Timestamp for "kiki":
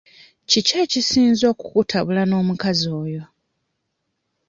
0.49-0.73